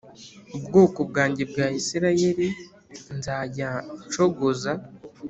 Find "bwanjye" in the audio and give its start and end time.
1.09-1.43